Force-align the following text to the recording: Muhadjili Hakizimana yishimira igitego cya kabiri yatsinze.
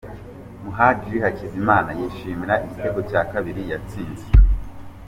Muhadjili 0.63 1.19
Hakizimana 1.25 1.89
yishimira 1.99 2.53
igitego 2.65 2.99
cya 3.09 3.21
kabiri 3.31 3.61
yatsinze. 3.71 4.25